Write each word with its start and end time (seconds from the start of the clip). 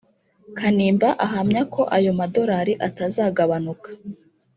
Kanimba 0.57 1.09
ahamya 1.25 1.61
ko 1.73 1.81
ayo 1.97 2.11
madolari 2.19 2.73
atazagabanuka 2.87 3.89